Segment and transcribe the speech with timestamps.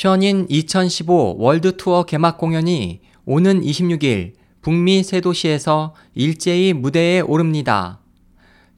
[0.00, 4.32] 션윈 2015 월드 투어 개막 공연이 오는 26일
[4.62, 8.00] 북미 세 도시에서 일제히 무대에 오릅니다.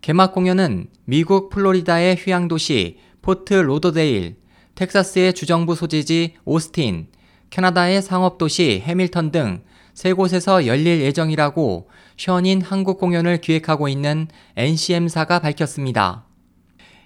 [0.00, 4.34] 개막 공연은 미국 플로리다의 휴양 도시 포트 로더데일,
[4.74, 7.06] 텍사스의 주정부 소재지 오스틴,
[7.50, 9.62] 캐나다의 상업 도시 해밀턴 등
[9.94, 14.26] 세 곳에서 열릴 예정이라고 션윈 한국 공연을 기획하고 있는
[14.56, 16.24] NCM사가 밝혔습니다.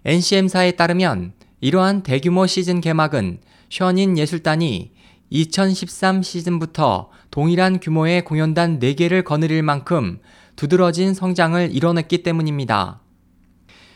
[0.07, 3.38] NCM사에 따르면 이러한 대규모 시즌 개막은
[3.70, 4.93] 션윈 예술단이
[5.30, 10.20] 2013 시즌부터 동일한 규모의 공연단 4개를 거느릴 만큼
[10.55, 13.01] 두드러진 성장을 이뤄냈기 때문입니다.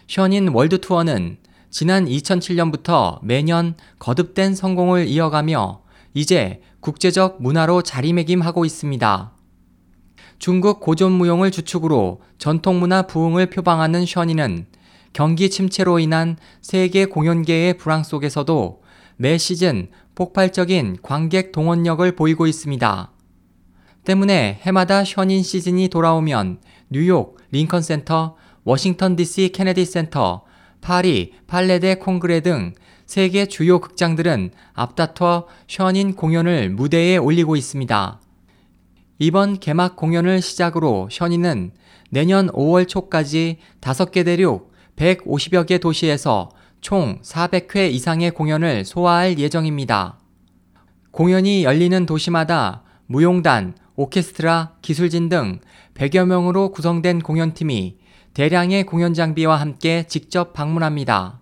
[0.06, 1.38] 션윈 월드 투어는
[1.70, 5.83] 지난 2007년부터 매년 거듭된 성공을 이어가며
[6.14, 9.33] 이제 국제적 문화로 자리매김하고 있습니다.
[10.41, 14.66] 중국 고전 무용을 주축으로 전통문화 부흥을 표방하는 션윈은
[15.12, 18.82] 경기 침체로 인한 세계 공연계의 불황 속에서도
[19.16, 23.12] 매 시즌 폭발적인 관객 동원력을 보이고 있습니다.
[24.05, 30.42] 때문에 해마다 션윈 시즌이 돌아오면 뉴욕 링컨 센터, 워싱턴 DC 케네디 센터,
[30.81, 32.72] 파리 팔레데 콩그레 등
[33.06, 38.20] 세계 주요 극장들은 앞다퉈 션윈 공연을 무대에 올리고 있습니다.
[39.19, 41.72] 이번 개막 공연을 시작으로 션윈은
[42.11, 44.69] 내년 5월 초까지 5개 대륙
[45.01, 46.51] 150여 개 도시에서
[46.83, 50.19] 총 400회 이상의 공연을 소화할 예정입니다.
[51.11, 55.61] 공연이 열리는 도시마다 무용단, 오케스트라, 기술진 등
[55.95, 57.97] 100여 명으로 구성된 공연팀이
[58.34, 61.41] 대량의 공연 장비와 함께 직접 방문합니다.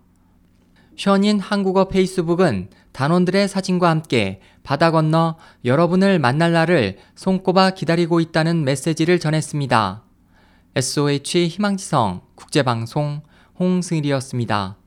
[0.95, 9.19] 션인 한국어 페이스북은 단원들의 사진과 함께 바다 건너 여러분을 만날 날을 손꼽아 기다리고 있다는 메시지를
[9.19, 10.03] 전했습니다.
[10.75, 13.21] SOH 희망지성 국제방송
[13.59, 14.77] 홍승일이었습니다.